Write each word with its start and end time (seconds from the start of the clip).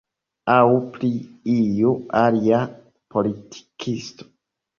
Aŭ 0.51 0.61
pri 0.95 1.09
iu 1.57 1.91
alia 2.23 2.63
politikisto. 3.17 4.31